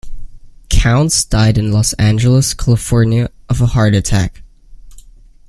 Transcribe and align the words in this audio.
Counce 0.67 1.23
died 1.23 1.59
in 1.59 1.71
Los 1.71 1.93
Angeles, 1.93 2.55
California, 2.55 3.29
of 3.47 3.61
a 3.61 3.67
heart 3.67 3.93
attack. 3.93 4.41